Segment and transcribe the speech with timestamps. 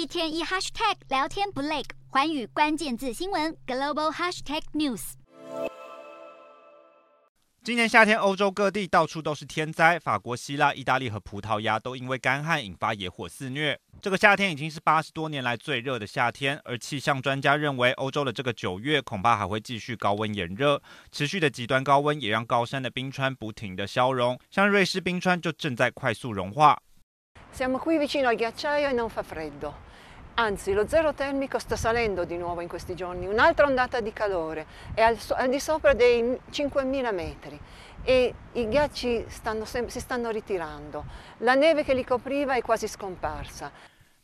[0.00, 5.12] 一天一 hashtag 聊天不累，环宇关键字新闻 global hashtag news。
[7.62, 13.78] 今年夏天，欧洲各地到处都是天灾，法国、希腊、意大利和葡萄牙都因为干旱引发野火肆虐。
[14.00, 20.80] 这个夏天已经是八十多年来最热的夏天，而气象专家认为，欧洲的这个九月恐怕还会继续高温炎热，
[21.12, 26.80] 持续的极端高温也让高山的冰川不停的消融，像瑞士冰川就正在快速融化。
[30.40, 35.02] Anzi, lo zero termico sta salendo di nuovo in questi giorni, un'altra ondata di calore, è
[35.02, 37.60] al, al di sopra dei 5.000 metri
[38.02, 41.04] e i ghiacci stanno, si stanno ritirando,
[41.40, 43.70] la neve che li copriva è quasi scomparsa.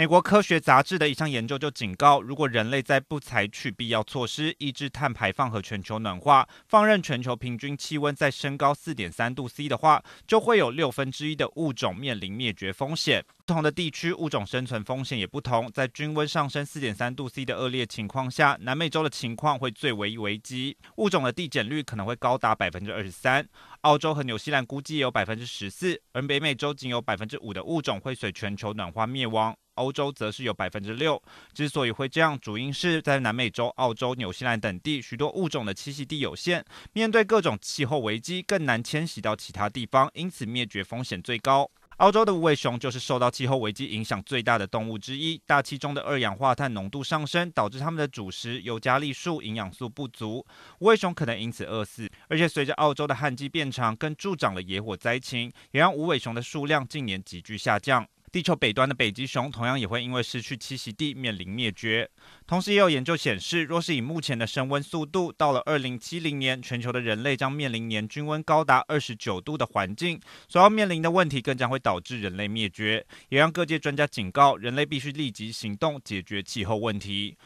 [0.00, 13.22] 美国科学杂志的一项研究就警告，如果人类在不采取必要措施抑制碳排放和全球暖化，放任全球平均气温再升高四点三度 C 的话，就会有六分之一的物种面临灭绝风险。
[13.44, 23.46] 不同的地区物种生存风险也不同，在均温上升四点三度 C 的恶劣情况下，南美洲的情况会最为危机，物种的递减率可能会高达百分之二十三。
[23.82, 29.54] 澳洲和纽西兰估计也有百分之十四，而北美洲仅有百分之五的物种会随全球暖化灭亡。
[29.74, 41.70] 欧洲则是有百分之六，之所以会这样，主因是在南美洲、澳洲、纽西兰等地，许多物种的栖息地有限，面对各种气候危机，更难迁徙到其他地方，因此灭绝风险最高。
[41.96, 50.42] 澳洲的无尾熊就是受到气候危机影响最大的动物之一，大气中的二氧化碳浓度上升，导致它们的主食尤加利树营养素不足，
[50.78, 52.10] 无尾熊可能因此饿死。
[52.28, 58.08] 而且随着澳洲的旱季变长，更助长了野火灾情，也让无尾熊的数量近年急剧下降。
[58.32, 62.08] 地球北端的北极熊同样也会因为失去栖息地面临灭绝。
[62.46, 73.04] 同时，也有研究显示，若是以目前的升温速度，到了二零七零年，全球的人类将面临年均温高达二十九度的环境，所要面临的问题更将会导致人类灭绝。
[73.30, 77.36] 也让各界专家警告，人类必须立即行动解决气候问题。